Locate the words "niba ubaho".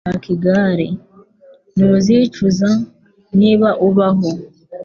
3.39-4.29